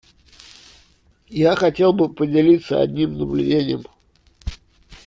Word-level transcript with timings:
Я 1.29 1.55
хотел 1.55 1.93
бы 1.93 2.11
поделиться 2.11 2.81
одним 2.81 3.19
наблюдением. 3.19 3.83